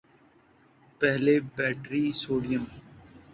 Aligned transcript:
پہلے 1.01 1.35
battery 1.55 2.03
sodium 2.21 2.63